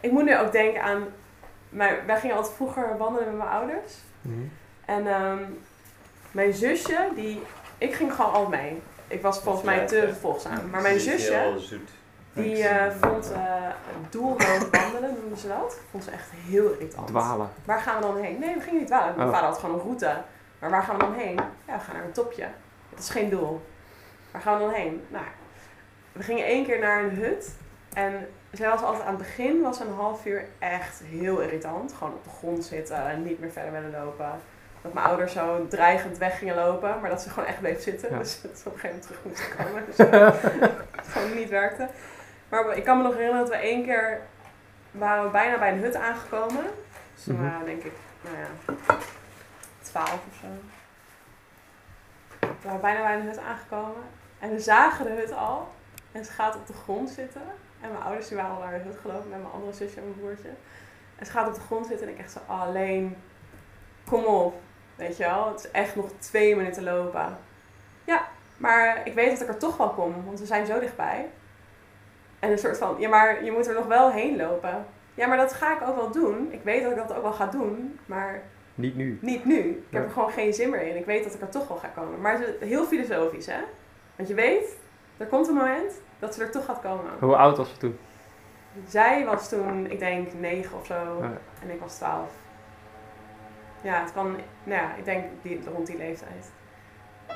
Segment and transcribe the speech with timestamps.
[0.00, 1.04] ik moet nu ook denken aan...
[1.68, 3.94] Mijn, wij gingen altijd vroeger wandelen met mijn ouders.
[4.20, 4.38] Mhm.
[4.84, 5.42] En ehm,
[6.30, 7.42] mijn zusje, die...
[7.78, 8.82] Ik ging gewoon altijd mee.
[9.08, 10.70] Ik was volgens mij te volgzaam.
[10.70, 11.56] Maar mijn zusje...
[12.32, 13.54] Die eh, vond eh
[14.10, 15.78] doelloos wandelen, noemden ze dat.
[15.90, 17.06] Vond ze echt heel irritant.
[17.06, 17.48] Dwalen.
[17.64, 18.38] Waar gaan we dan heen?
[18.38, 19.16] Nee, we gingen niet dwalen.
[19.16, 19.34] Mijn Oh.
[19.34, 20.16] vader had gewoon een route.
[20.58, 21.34] Maar waar gaan we dan heen?
[21.66, 22.46] Ja, we gaan naar een topje.
[22.90, 23.60] Het is geen doel.
[24.30, 25.04] Waar gaan we dan heen?
[25.08, 25.24] Nou,
[26.12, 27.54] we gingen één keer naar een hut.
[27.92, 31.92] En zij was altijd aan het begin, was een half uur echt heel irritant.
[31.92, 34.30] Gewoon op de grond zitten en niet meer verder willen lopen.
[34.82, 38.10] Dat mijn ouders zo dreigend weg gingen lopen, maar dat ze gewoon echt bleef zitten.
[38.10, 38.18] Ja.
[38.18, 39.84] Dus dat ze op een gegeven moment terug moesten komen.
[39.86, 41.88] Dus eh, het gewoon niet werkte.
[42.48, 44.20] Maar ik kan me nog herinneren dat we één keer
[44.90, 46.64] waren we bijna bij een hut aangekomen.
[47.14, 47.42] Dus Mhm.
[47.42, 48.74] waren we denk ik, nou ja,
[49.82, 50.46] 12 of zo.
[52.40, 54.02] We waren bijna bij een hut aangekomen.
[54.38, 55.68] En we zagen de hut al.
[56.12, 57.42] En ze gaat op de grond zitten.
[57.80, 60.02] En mijn ouders die waren al naar de hut gelopen met mijn andere zusje en
[60.02, 60.48] mijn broertje.
[61.16, 63.16] En ze gaat op de grond zitten en ik echt zo alleen.
[64.06, 64.54] Kom op.
[64.96, 67.38] Weet je wel, het is echt nog twee minuten lopen.
[68.04, 71.28] Ja, maar ik weet dat ik er toch wel kom, want we zijn zo dichtbij.
[72.38, 74.86] En een soort van, ja, maar je moet er nog wel heen lopen.
[75.14, 76.48] Ja, maar dat ga ik ook wel doen.
[76.52, 78.42] Ik weet dat ik dat ook wel ga doen, maar
[78.74, 79.18] Niet nu.
[79.20, 79.58] niet nu.
[79.58, 80.96] Ik heb er gewoon geen zin meer in.
[80.96, 82.20] Ik weet dat ik er toch wel ga komen.
[82.20, 83.60] Maar het is heel filosofisch, hè?
[84.16, 84.76] Want je weet,
[85.18, 87.12] er komt een moment dat ze er toch gaat komen.
[87.20, 87.98] Hoe oud was ze toen?
[88.86, 91.18] Zij was toen, ik denk, negen of zo.
[91.20, 91.32] Ja.
[91.62, 92.30] En ik was twaalf.
[93.80, 96.50] Ja, het kan, nou ja, ik denk die, rond die leeftijd.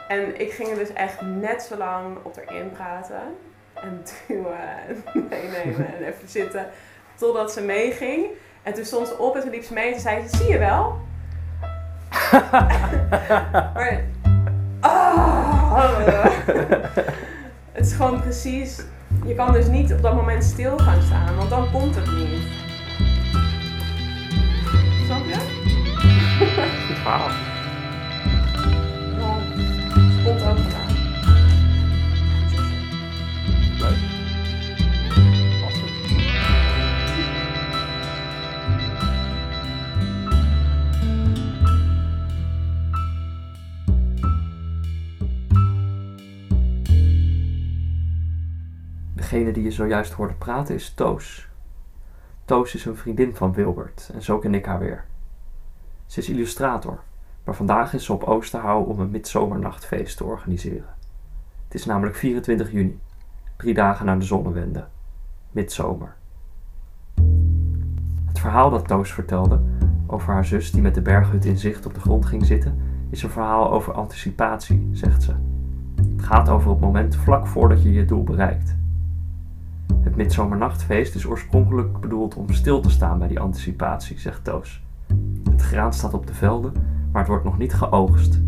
[0.08, 3.36] En ik ging er dus echt net zo lang op erin praten.
[3.74, 6.70] En duwen en meenemen en even zitten.
[7.14, 8.26] Totdat ze meeging.
[8.62, 10.58] En toen stond ze op en toen liep ze mee en zei ze, zie je
[10.58, 11.00] wel?
[13.74, 14.04] maar,
[14.80, 15.92] ah,
[17.72, 18.82] het is gewoon precies,
[19.26, 22.42] je kan dus niet op dat moment stil gaan staan, want dan komt het niet.
[25.06, 25.36] Snap je?
[26.86, 27.51] Goed
[49.32, 51.48] Degene die je zojuist hoorde praten is Toos.
[52.44, 55.04] Toos is een vriendin van Wilbert en zo ken ik haar weer.
[56.06, 57.00] Ze is illustrator,
[57.44, 60.94] maar vandaag is ze op Oosterhouw om een midzomernachtfeest te organiseren.
[61.64, 63.00] Het is namelijk 24 juni,
[63.56, 64.86] drie dagen na de zonnewende,
[65.50, 66.14] midzomer.
[68.26, 69.60] Het verhaal dat Toos vertelde
[70.06, 72.78] over haar zus die met de berghut in zicht op de grond ging zitten,
[73.10, 75.34] is een verhaal over anticipatie, zegt ze.
[75.96, 78.80] Het gaat over het moment vlak voordat je je doel bereikt.
[80.12, 84.82] Het midzomernachtfeest is oorspronkelijk bedoeld om stil te staan bij die anticipatie, zegt Toos.
[85.50, 86.72] Het graan staat op de velden,
[87.12, 88.40] maar het wordt nog niet geoogst.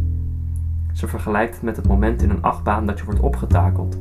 [0.92, 3.98] Ze vergelijkt het met het moment in een achtbaan dat je wordt opgetakeld.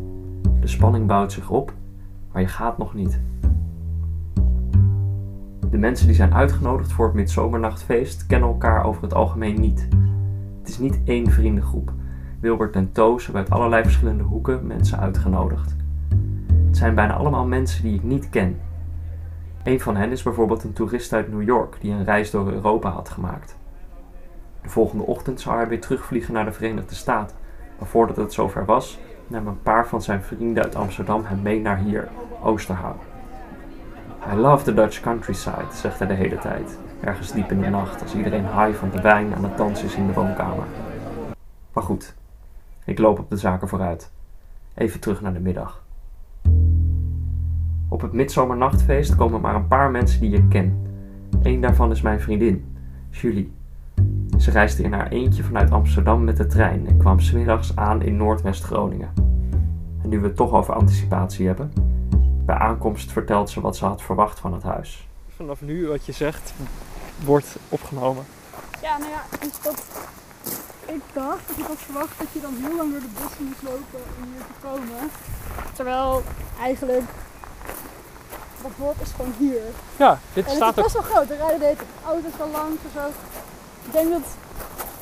[0.59, 1.73] De spanning bouwt zich op,
[2.31, 3.19] maar je gaat nog niet.
[5.69, 9.87] De mensen die zijn uitgenodigd voor het midzomernachtfeest kennen elkaar over het algemeen niet.
[10.59, 11.93] Het is niet één vriendengroep.
[12.39, 15.82] Wilbert en Toos hebben uit allerlei verschillende hoeken mensen uitgenodigd.
[16.73, 18.61] Het zijn bijna allemaal mensen die ik niet ken.
[19.63, 22.89] Een van hen is bijvoorbeeld een toerist uit New York die een reis door Europa
[22.89, 23.55] had gemaakt.
[24.61, 27.37] De volgende ochtend zou hij weer terugvliegen naar de Verenigde Staten.
[27.79, 31.61] Maar voordat het zover was, namen een paar van zijn vrienden uit Amsterdam hem mee
[31.61, 32.09] naar hier,
[32.43, 33.01] Oosterhout.
[34.33, 36.77] I love the Dutch countryside, zegt hij de hele tijd.
[37.01, 39.95] Ergens diep in de nacht, als iedereen high van de wijn aan het dansen is
[39.95, 40.65] in de woonkamer.
[41.73, 42.15] Maar goed,
[42.85, 44.11] ik loop op de zaken vooruit.
[44.73, 45.82] Even terug naar de middag.
[47.93, 50.87] Op het midzomernachtfeest komen maar een paar mensen die ik ken.
[51.41, 52.77] Eén daarvan is mijn vriendin,
[53.09, 53.53] Julie.
[54.37, 58.17] Ze reisde in haar eentje vanuit Amsterdam met de trein en kwam smiddags aan in
[58.17, 59.13] Noordwest-Groningen.
[60.03, 61.73] En nu we het toch over anticipatie hebben,
[62.45, 65.07] bij aankomst vertelt ze wat ze had verwacht van het huis.
[65.35, 66.53] Vanaf nu wat je zegt
[67.25, 68.23] wordt opgenomen.
[68.81, 69.85] Ja, nou ja, dus dat...
[70.85, 73.63] Ik dacht dat ik had verwacht dat je dan heel lang door de bossen moest
[73.63, 75.09] lopen om hier te komen.
[75.73, 76.21] Terwijl
[76.59, 77.03] eigenlijk
[78.63, 79.61] dat dorp is gewoon hier.
[79.97, 80.83] Ja, dit En het staat is ook.
[80.83, 81.29] best wel groot.
[81.29, 81.75] Er rijden de
[82.05, 83.07] auto's wel langs en zo.
[83.85, 84.21] Ik denk dat...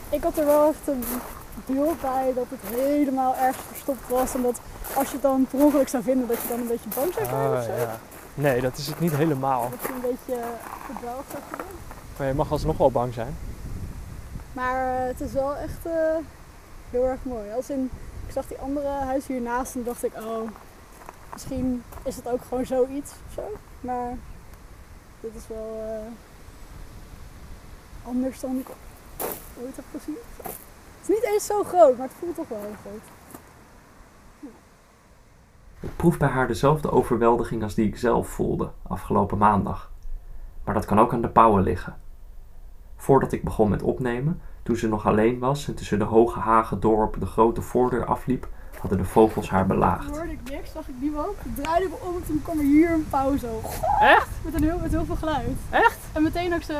[0.09, 1.03] Ik had er wel echt een
[1.65, 4.33] beeld bij dat het helemaal ergens verstopt was.
[4.35, 4.59] En dat
[4.95, 7.25] als je het dan per ongeluk zou vinden, dat je dan een beetje bang zou
[7.25, 7.71] zijn of Ah, zo.
[7.71, 7.99] ja.
[8.33, 9.69] Nee, dat is het niet helemaal.
[9.69, 10.41] Dat je een beetje
[10.85, 11.61] verdwaald zou zijn.
[12.17, 13.37] Maar je mag alsnog wel bang zijn.
[14.53, 15.91] Maar eh, het is wel echt eh,
[16.89, 17.51] heel erg mooi.
[17.55, 17.89] Als in,
[18.27, 20.49] ik zag die andere huizen hiernaast en dacht ik, oh,
[21.31, 23.57] misschien is het ook gewoon zoiets of zo.
[23.81, 24.17] Maar
[25.19, 26.11] dit is wel eh,
[28.07, 28.67] anders dan ik
[29.63, 30.15] ooit heb gezien.
[30.37, 33.01] Het is niet eens zo groot, maar het voelt toch wel heel groot.
[35.79, 39.91] Ik proef bij haar dezelfde overweldiging als die ik zelf voelde afgelopen maandag.
[40.63, 41.99] Maar dat kan ook aan de pauwen liggen.
[42.95, 46.79] Voordat ik begon met opnemen, toen ze nog alleen was en tussen de hoge hagen
[46.79, 48.47] door op de grote voordeur afliep,
[48.79, 50.09] hadden de vogels haar Toen belaagd.
[50.17, 51.27] hoorde ik niks, zag ik niemand.
[51.43, 53.61] Toen draaide ik me om en toen kwam er hier een pauw zo.
[53.99, 54.27] Echt?
[54.41, 55.57] Met, een heel, met heel veel geluid.
[55.69, 55.97] Echt?
[56.13, 56.73] En meteen ook zo,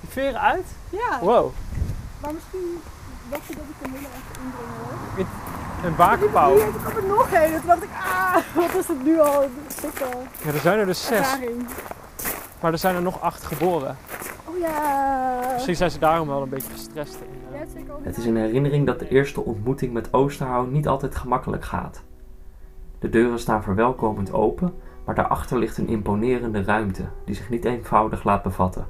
[0.00, 0.66] Die veren uit?
[0.90, 1.18] ja.
[1.20, 1.50] Wow.
[2.20, 2.80] Maar misschien
[3.30, 4.78] dacht ik dat ik hem heel erg indringen
[5.16, 5.26] hoor.
[5.84, 6.54] Een bakenpauw.
[6.54, 7.38] Hier, toen kwam er nog een.
[7.52, 9.42] En toen dacht ik, ah, wat is het nu al?
[10.42, 11.18] Ja, er zijn er dus zes.
[11.18, 11.66] ervaring.
[12.60, 13.96] Maar er zijn er nog acht geboren.
[14.44, 15.50] Oh ja.
[15.52, 17.14] Misschien zijn ze daarom wel een beetje gestrest.
[17.14, 17.43] in,
[18.02, 22.02] Het is een herinnering dat de eerste ontmoeting met Oosterhout niet altijd gemakkelijk gaat.
[22.98, 24.74] De deuren staan verwelkomend open,
[25.04, 28.86] maar daarachter ligt een imponerende ruimte die zich niet eenvoudig laat bevatten.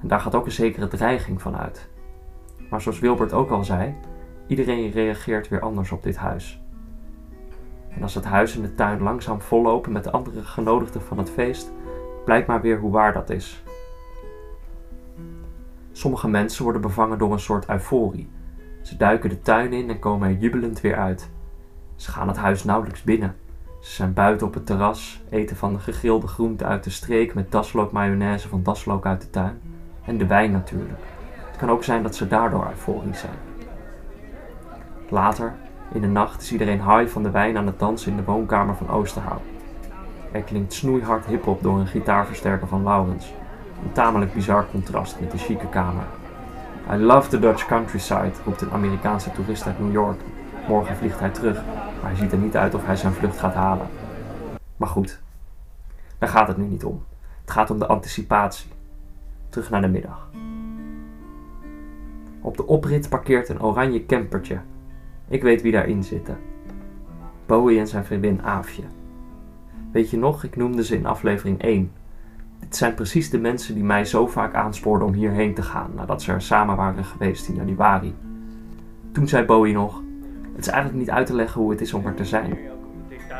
[0.00, 1.88] En daar gaat ook een zekere dreiging van uit.
[2.70, 3.94] Maar zoals Wilbert ook al zei,
[4.46, 6.62] iedereen reageert weer anders op dit huis.
[7.88, 11.30] En als het huis en de tuin langzaam vollopen met de andere genodigden van het
[11.30, 11.72] feest,
[12.24, 13.62] blijkt maar weer hoe waar dat is.
[16.02, 18.28] Sommige mensen worden bevangen door een soort euforie.
[18.80, 21.30] Ze duiken de tuin in en komen er jubelend weer uit.
[21.96, 23.36] Ze gaan het huis nauwelijks binnen.
[23.80, 27.50] Ze zijn buiten op het terras, eten van de gegrilde groenten uit de streek met
[27.52, 29.60] daslook mayonaise van daslook uit de tuin.
[30.04, 31.00] En de wijn natuurlijk.
[31.46, 33.38] Het kan ook zijn dat ze daardoor euforisch zijn.
[35.08, 35.54] Later,
[35.92, 38.74] in de nacht, is iedereen high van de wijn aan het dansen in de woonkamer
[38.74, 39.42] van Oosterhout.
[40.32, 43.32] Er klinkt snoeihard hip-hop door een gitaarversterker van Laurens.
[43.82, 46.04] Een tamelijk bizar contrast met de chique kamer.
[46.92, 50.20] I love the Dutch countryside, roept een Amerikaanse toerist uit New York.
[50.68, 51.64] Morgen vliegt hij terug,
[52.00, 53.86] maar hij ziet er niet uit of hij zijn vlucht gaat halen.
[54.76, 55.20] Maar goed,
[56.18, 57.04] daar gaat het nu niet om.
[57.40, 58.70] Het gaat om de anticipatie.
[59.48, 60.30] Terug naar de middag.
[62.40, 64.60] Op de oprit parkeert een oranje campertje.
[65.28, 66.38] Ik weet wie daarin zitten.
[67.46, 68.82] Bowie en zijn vriendin Aafje.
[69.92, 71.92] Weet je nog, ik noemde ze in aflevering 1.
[72.62, 76.22] Dit zijn precies de mensen die mij zo vaak aanspoorden om hierheen te gaan nadat
[76.22, 78.14] ze er samen waren geweest in januari.
[79.12, 80.00] Toen zei Bowie nog:
[80.52, 82.58] Het is eigenlijk niet uit te leggen hoe het is om er te zijn.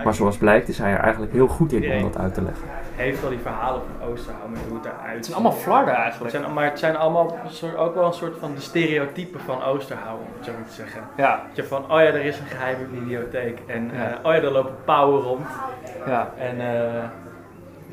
[0.04, 2.64] Maar zoals blijkt is hij er eigenlijk heel goed in om dat uit te leggen.
[2.96, 6.02] heeft al die verhalen van Oosterhout met hoe het eruit Het zijn allemaal flarden Het
[6.02, 6.30] eigenlijk.
[6.34, 7.36] zijn, maar het zijn allemaal
[7.76, 11.00] ook wel een soort van de stereotypen van Oosterhout, om het zo maar te zeggen.
[11.16, 13.58] Ja, Dat je van, oh ja, er is een geheime bibliotheek.
[13.66, 14.10] En Ja.
[14.10, 15.46] eh, oh ja, er lopen pauwen rond.
[16.06, 16.30] ja.
[16.38, 17.04] En, eh,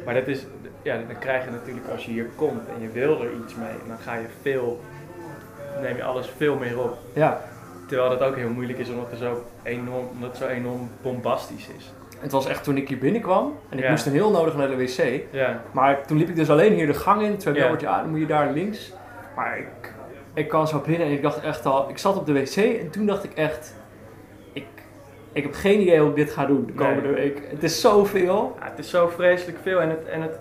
[0.05, 0.45] maar dat is,
[0.81, 3.75] ja, dan krijg je natuurlijk als je hier komt en je wil er iets mee,
[3.87, 4.79] dan ga je veel,
[5.81, 6.97] neem je alles veel meer op.
[7.13, 7.41] ja.
[7.87, 11.69] Terwijl dat ook heel moeilijk is omdat het zo enorm, omdat het zo enorm bombastisch
[11.77, 11.91] is.
[12.19, 13.89] Het was echt toen ik hier binnenkwam en ik Ja.
[13.89, 15.21] moest een heel nodig naar de wc.
[15.31, 17.37] Ja, Maar toen liep ik dus alleen hier de gang in.
[17.37, 17.75] Toen Ja.
[17.79, 18.93] Ja, dan moet je daar links.
[19.35, 19.93] Maar ik,
[20.33, 21.89] ik kwam zo binnen en ik dacht echt al...
[21.89, 23.75] Ik zat op de wc en toen dacht ik echt...
[24.53, 24.65] Ik,
[25.31, 27.13] ik heb geen idee hoe ik dit ga doen de komende Nee.
[27.21, 27.41] week.
[27.51, 28.55] Het is zoveel.
[28.59, 29.81] Ja, het is zo vreselijk veel.
[29.81, 30.39] En, het, en het,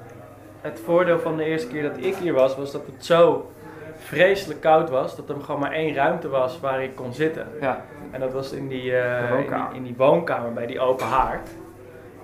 [0.61, 3.51] het voordeel van de eerste keer dat ik hier was, was dat het zo
[3.99, 5.17] vreselijk koud was.
[5.17, 7.47] Dat er gewoon maar één ruimte was waar ik kon zitten.
[7.61, 11.49] Ja, En dat was in die, eh, die, in die woonkamer bij die open haard.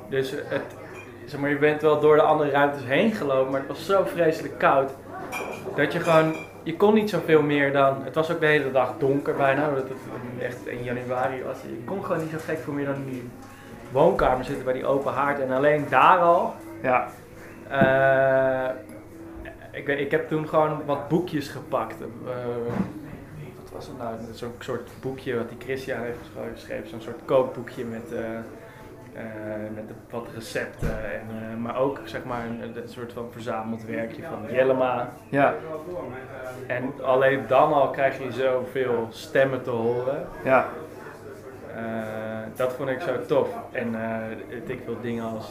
[0.08, 0.62] Dus het,
[1.26, 4.04] zeg maar, je bent wel door de andere ruimtes heen gelopen, maar het was zo
[4.04, 4.90] vreselijk koud.
[5.76, 8.92] Dat je gewoon, je kon niet zoveel meer dan, het was ook de hele dag
[8.98, 9.98] donker bijna, omdat het
[10.42, 11.56] echt in januari was.
[11.62, 13.30] Je kon gewoon niet zo gek veel meer dan in die
[13.92, 15.40] woonkamer zitten bij die open haard.
[15.40, 17.08] En alleen daar al, ja.
[17.70, 18.68] Eh,
[19.70, 22.00] ik, weet- ik heb toen gewoon wat boekjes gepakt.
[22.00, 22.06] Eh,
[23.62, 24.14] wat was het nou?
[24.32, 26.18] Zo'n soort boekje wat die Christian heeft
[26.54, 26.88] geschreven-.
[26.88, 29.22] Zo'n soort kookboekje met, eh,
[29.74, 31.12] met wat recepten.
[31.12, 35.12] En, maar ook zeg maar een, een soort van verzameld werkje van Jellema.
[35.28, 35.54] Ja,
[36.66, 40.26] En alleen dan al krijg je zoveel stemmen te horen.
[40.44, 40.66] ja.
[42.56, 43.48] Dat vond ik zo tof.
[43.72, 43.94] En
[44.66, 45.48] ik veel dingen als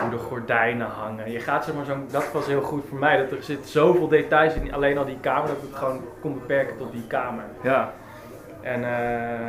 [0.00, 1.30] hoe de gordijnen hangen.
[1.30, 3.16] Je gaat zeg maar zo, dat was heel goed voor mij.
[3.16, 6.76] Dat er zit zoveel details in alleen al die kamer dat het gewoon kon beperken
[6.76, 7.44] tot die kamer.
[7.62, 7.92] Ja,
[8.60, 9.48] En eh,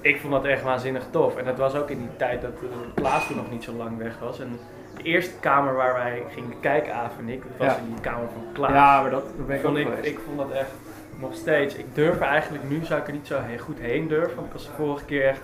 [0.00, 1.36] ik vond dat echt waanzinnig tof.
[1.36, 2.50] En dat was ook in die tijd dat
[2.94, 4.40] Klaas toen nog niet zo lang weg was.
[4.40, 4.58] En
[4.96, 7.76] de eerste kamer waar wij gingen kijken, Aaf en ik, dat was Ja.
[7.82, 8.72] in die kamer van Klaas.
[8.72, 10.70] ja maar dat, ben ik ook vond ik, ik vond dat echt
[11.20, 11.74] nog steeds.
[11.74, 14.34] Ik durf er eigenlijk nu, zou ik er niet zo heel goed heen durven.
[14.34, 15.40] Want ik was de vorige keer echt.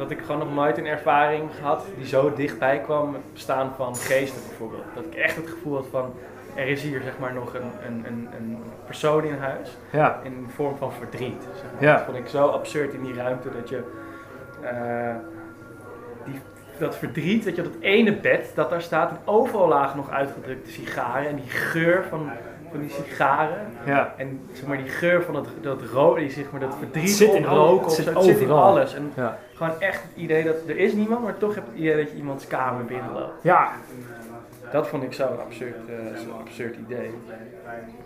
[0.00, 3.12] Dat ik gewoon nog nooit een ervaring gehad die zo dichtbij kwam.
[3.14, 4.84] Het bestaan van geesten bijvoorbeeld.
[4.94, 6.12] Dat ik echt het gevoel had van.
[6.54, 9.76] Er is hier zeg maar nog een, een, een, een persoon in huis.
[9.92, 11.42] Ja, In de vorm van verdriet.
[11.54, 11.82] Zeg maar.
[11.82, 11.94] Ja.
[11.96, 13.82] Dat vond ik zo absurd in die ruimte dat je.
[14.62, 15.14] eh,
[16.24, 16.40] die
[16.78, 19.10] dat verdriet, weet je, dat ene bed dat daar staat.
[19.10, 21.28] En overal lagen nog uitgedrukte sigaren.
[21.28, 22.30] En die geur van,
[22.70, 23.66] van die sigaren.
[23.86, 24.14] Ja.
[24.16, 27.32] En zeg maar, die geur van dat, dat rode, zeg maar, dat verdriet Het zit
[27.34, 28.12] in Het of zit zo.
[28.14, 28.94] Het zit in alles.
[28.94, 29.38] En Ja.
[29.54, 32.10] gewoon echt het idee dat er is niemand, maar toch heb je het idee dat
[32.12, 33.42] je iemands kamer binnenloopt.
[33.42, 33.68] Ja.
[34.72, 37.10] Dat vond ik zo'n absurd, eh, zo'n absurd idee.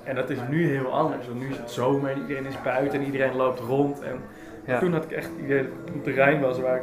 [0.05, 1.27] En dat is nu heel anders.
[1.27, 4.01] Want nu is het zomer en iedereen is buiten en iedereen loopt rond.
[4.03, 4.21] En
[4.67, 4.79] Ja.
[4.79, 6.83] toen had ik echt het idee dat op een terrein was waar ik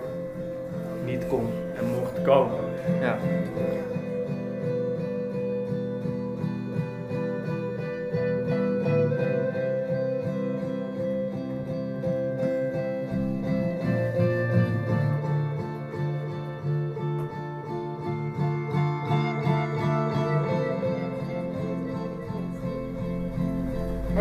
[1.05, 2.57] niet kon en mocht komen.
[3.01, 3.17] Ja.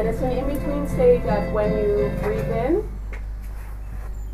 [0.01, 2.91] And it's an in-between stage that when you breathe in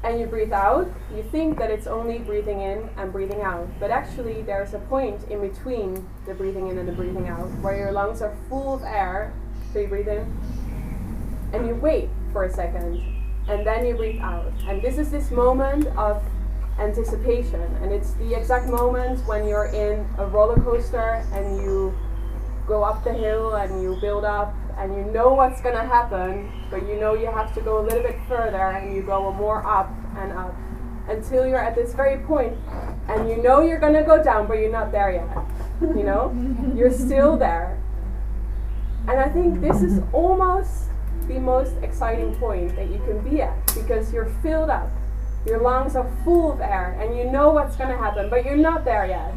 [0.05, 3.69] and you breathe out, you think that it's only breathing in and breathing out.
[3.81, 7.77] But actually there's a point in between the breathing in and the breathing out where
[7.77, 9.35] your lungs are full of air.
[9.73, 10.39] So you breathe in
[11.53, 13.03] and you wait for a second
[13.49, 14.53] and then you breathe out.
[14.69, 16.23] And this is this moment of
[16.79, 21.93] anticipation and it's the exact moment when you're in a roller coaster and you
[22.69, 26.51] go up the hill and you build up and you know what's going to happen,
[26.71, 29.67] but you know you have to go a little bit further and you go more
[29.67, 30.55] up and up
[31.09, 32.57] until you're at this very point
[33.09, 35.47] and you know you're going to go down, but you're not there yet.
[35.81, 36.35] You know?
[36.77, 37.79] You're still there.
[39.09, 40.89] And I think this is almost
[41.29, 44.91] the most exciting point that you can be at because you're filled up.
[45.47, 48.57] Your lungs are full of air and you know what's going to happen, but you're
[48.57, 49.33] not there yet.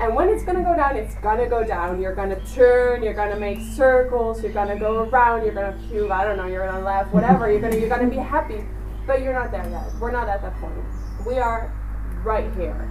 [0.00, 2.00] And when it's gonna go down, it's gonna go down.
[2.00, 6.24] You're gonna turn, you're gonna make circles, you're gonna go around, you're gonna puke, I
[6.24, 8.64] don't know, you're gonna laugh, whatever, you're gonna you're gonna be happy.
[9.06, 9.90] But you're not there yet.
[10.00, 10.72] We're not at that point.
[11.26, 11.70] We are
[12.24, 12.88] right here.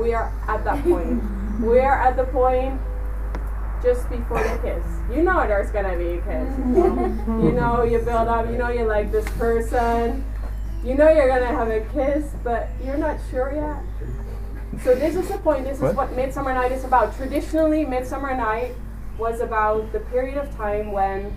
[0.00, 1.22] We are at that point.
[1.60, 2.80] We are at the point
[3.80, 4.84] just before the kiss.
[5.14, 6.58] You know there's gonna be a kiss.
[7.44, 10.24] you know you build up, you know you like this person.
[10.82, 14.23] You know you're gonna have a kiss, but you're not sure yet.
[14.82, 15.64] So this is the point.
[15.64, 17.16] This is what Midsummer Night is about.
[17.16, 18.74] Traditionally, Midsummer Night
[19.18, 21.36] was about the period of time when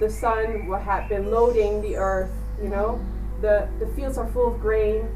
[0.00, 2.30] the sun had been loading the earth.
[2.62, 3.04] You know,
[3.40, 5.08] the the fields are full of grain,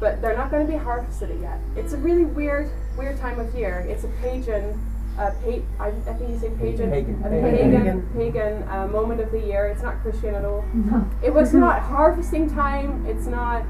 [0.00, 1.58] but they're not going to be harvested yet.
[1.76, 3.84] It's a really weird weird time of year.
[3.88, 4.80] It's a pagan.
[5.18, 7.20] Uh, pa- I, I think you say pagan, Pagan.
[7.24, 7.72] a Pagan.
[7.72, 9.66] pagan, pagan uh, moment of the year.
[9.66, 10.64] It's not Christian at all.
[11.24, 13.04] It was not harvesting time.
[13.04, 13.64] It's not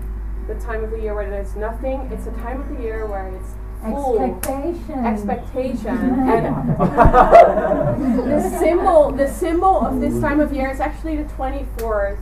[0.46, 2.00] the time of the year where there's nothing.
[2.12, 5.06] It's a time of the year where it's full Expectation.
[5.06, 5.88] expectation
[6.28, 6.78] and
[8.30, 12.18] the symbol the symbol of this time of year is actually the 24th.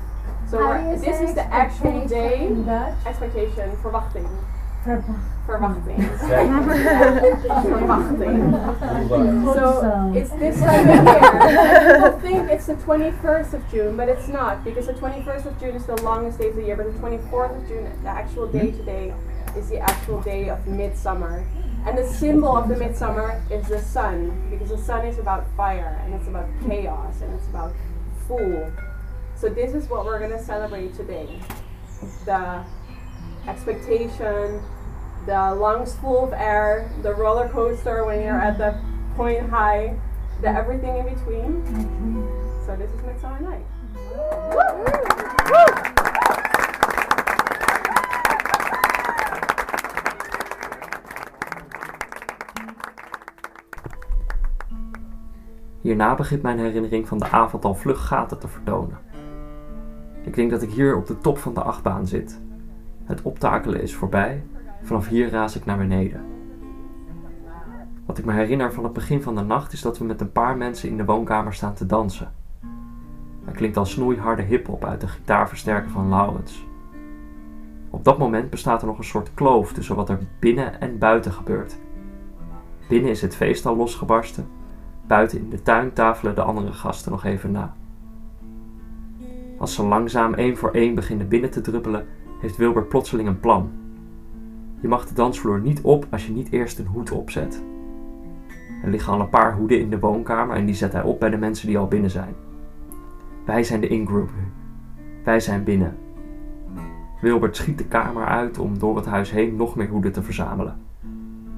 [0.51, 4.56] So How we're, do you this is the actual day in expectation verwachting Verwacht.
[4.87, 5.99] Verwachting verwachting.
[9.09, 11.95] Goed So it's this time of year.
[11.95, 15.77] People think it's the 21st of June, but it's not because the 21st of June
[15.77, 16.77] is the longest day of the year.
[16.77, 18.79] But the 24th of June, the actual day hmm?
[18.79, 19.15] today,
[19.57, 21.47] is the actual day of midsummer.
[21.87, 26.01] And the symbol of the midsummer is the sun because the sun is about fire
[26.05, 27.73] and it's about chaos and it's about
[28.27, 28.73] fool.
[29.37, 31.41] So this is what we're gonna celebrate today.
[32.25, 32.65] The
[33.47, 34.61] expectation,
[35.27, 38.75] the lungs full of air, the roller coaster when you're at the
[39.17, 39.93] point high,
[40.41, 41.65] the everything in between.
[42.65, 43.67] So this is Midsummer Night.
[55.81, 58.99] Hierna begint mijn herinnering van de avond al vlug gaten te vertonen.
[60.23, 62.41] Ik denk dat ik hier op de top van de achtbaan zit.
[63.05, 64.45] Het optakelen is voorbij,
[64.83, 66.25] vanaf hier raas ik naar beneden.
[68.07, 70.33] Wat ik me herinner van het begin van de nacht is dat we met een
[70.33, 72.33] paar mensen in de woonkamer staan te dansen.
[73.45, 76.67] Er klinkt al snoeiharde hip-hop uit de gitaarversterker van Laurens.
[77.91, 81.33] Op dat moment bestaat er nog een soort kloof tussen wat er binnen en buiten
[81.33, 81.79] gebeurt.
[82.89, 84.49] Binnen is het feest al losgebarsten,
[85.07, 87.75] Buiten in de tuin tafelen de andere gasten nog even na.
[89.59, 92.07] Als ze langzaam één voor één beginnen binnen te druppelen,
[92.41, 93.71] heeft Wilbert plotseling een plan.
[94.87, 97.63] Je mag de dansvloer niet op als je niet eerst een hoed opzet.
[98.83, 101.31] Er liggen al een paar hoeden in de woonkamer en die zet hij op bij
[101.31, 102.35] de mensen die al binnen zijn.
[103.45, 104.31] Wij zijn de ingroup.
[105.25, 105.97] Wij zijn binnen.
[107.21, 110.77] Wilbert schiet de kamer uit om door het huis heen nog meer hoeden te verzamelen.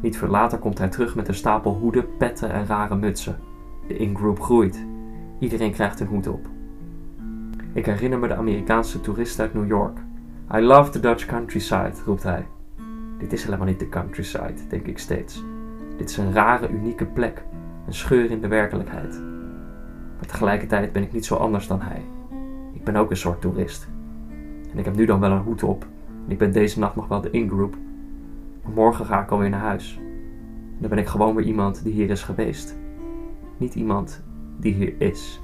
[0.00, 3.38] Niet veel later komt hij terug met een stapel hoeden, petten en rare mutsen.
[3.88, 4.86] De ingroup groeit.
[5.38, 6.46] Iedereen krijgt een hoed op.
[7.72, 9.98] Ik herinner me de Amerikaanse toerist uit New York.
[10.54, 12.46] I love the Dutch countryside, roept hij.
[13.18, 15.44] Dit is helemaal niet de countryside, denk ik steeds.
[15.96, 17.44] Dit is een rare, unieke plek,
[17.86, 19.20] een scheur in de werkelijkheid.
[20.16, 22.02] Maar tegelijkertijd ben ik niet zo anders dan hij.
[22.72, 23.88] Ik ben ook een soort toerist.
[24.72, 25.86] En ik heb nu dan wel een hoed op.
[26.24, 27.76] En ik ben deze nacht nog wel de in-group.
[28.62, 30.00] Maar morgen ga ik alweer naar huis.
[30.74, 32.78] En dan ben ik gewoon weer iemand die hier is geweest.
[33.56, 34.22] Niet iemand
[34.56, 35.40] die hier is.